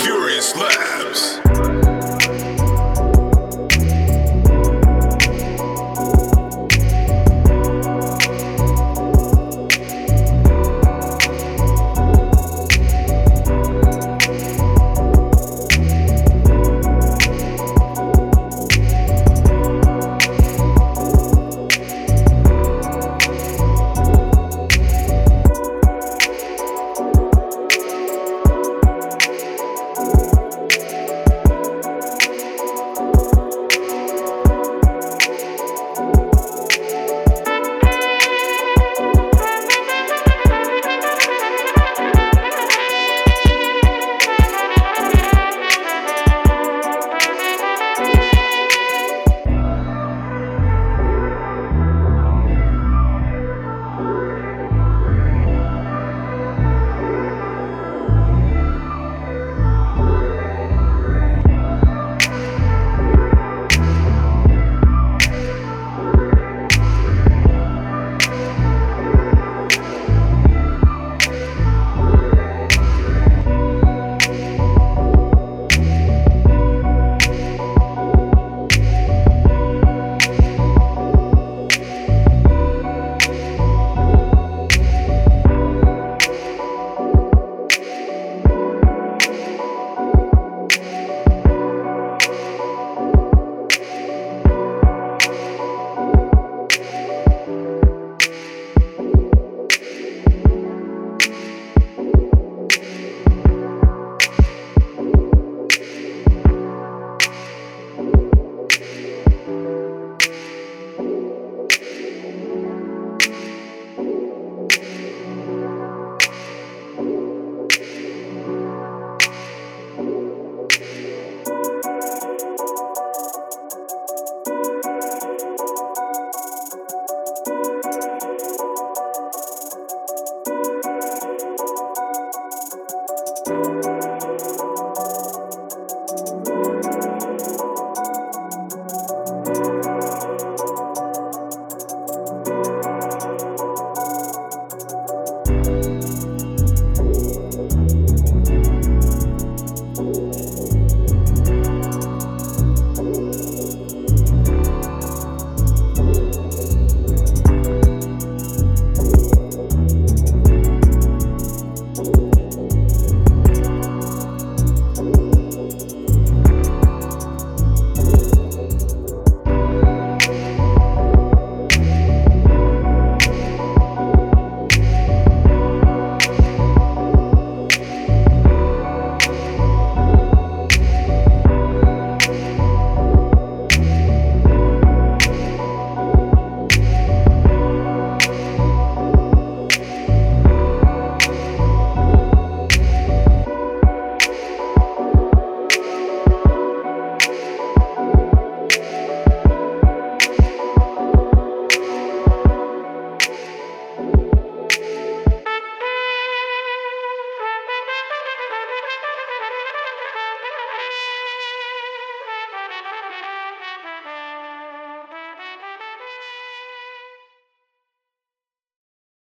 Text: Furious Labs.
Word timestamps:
Furious 0.00 0.56
Labs. 0.56 1.43